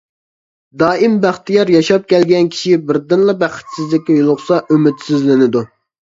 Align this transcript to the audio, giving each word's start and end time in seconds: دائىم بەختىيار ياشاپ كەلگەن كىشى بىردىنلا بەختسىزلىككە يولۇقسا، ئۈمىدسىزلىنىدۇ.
دائىم 0.83 1.17
بەختىيار 1.25 1.71
ياشاپ 1.73 2.07
كەلگەن 2.13 2.49
كىشى 2.55 2.73
بىردىنلا 2.87 3.35
بەختسىزلىككە 3.43 4.15
يولۇقسا، 4.21 4.57
ئۈمىدسىزلىنىدۇ. 4.77 5.63